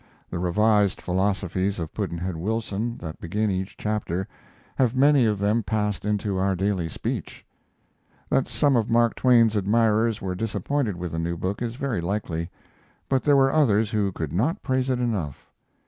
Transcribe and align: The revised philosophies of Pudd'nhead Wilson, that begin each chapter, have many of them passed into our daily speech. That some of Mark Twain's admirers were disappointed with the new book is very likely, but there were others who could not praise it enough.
The 0.31 0.39
revised 0.39 0.99
philosophies 0.99 1.77
of 1.77 1.93
Pudd'nhead 1.93 2.35
Wilson, 2.35 2.97
that 2.97 3.19
begin 3.21 3.51
each 3.51 3.77
chapter, 3.77 4.27
have 4.77 4.95
many 4.95 5.27
of 5.27 5.37
them 5.37 5.61
passed 5.61 6.05
into 6.05 6.39
our 6.39 6.55
daily 6.55 6.89
speech. 6.89 7.45
That 8.27 8.47
some 8.47 8.75
of 8.75 8.89
Mark 8.89 9.13
Twain's 9.13 9.55
admirers 9.55 10.19
were 10.19 10.33
disappointed 10.33 10.95
with 10.97 11.11
the 11.11 11.19
new 11.19 11.37
book 11.37 11.61
is 11.61 11.75
very 11.75 12.01
likely, 12.01 12.49
but 13.09 13.21
there 13.21 13.37
were 13.37 13.53
others 13.53 13.91
who 13.91 14.11
could 14.11 14.33
not 14.33 14.63
praise 14.63 14.89
it 14.89 14.97
enough. 14.99 15.51